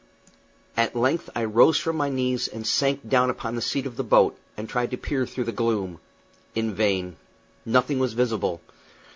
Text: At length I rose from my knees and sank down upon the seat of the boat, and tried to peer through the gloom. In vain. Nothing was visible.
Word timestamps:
At 0.75 0.95
length 0.95 1.29
I 1.35 1.43
rose 1.45 1.77
from 1.77 1.95
my 1.95 2.09
knees 2.09 2.47
and 2.47 2.65
sank 2.65 3.07
down 3.07 3.29
upon 3.29 3.53
the 3.53 3.61
seat 3.61 3.85
of 3.85 3.97
the 3.97 4.03
boat, 4.03 4.35
and 4.57 4.67
tried 4.67 4.89
to 4.89 4.97
peer 4.97 5.27
through 5.27 5.43
the 5.43 5.51
gloom. 5.51 5.99
In 6.55 6.73
vain. 6.73 7.17
Nothing 7.67 7.99
was 7.99 8.13
visible. 8.13 8.61